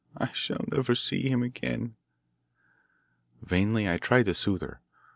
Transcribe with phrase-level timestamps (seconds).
[0.17, 1.95] I shall never see him again."
[3.43, 4.81] Vainly I tried to soothe her.